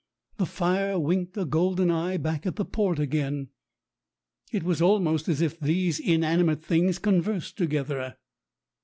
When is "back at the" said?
2.17-2.65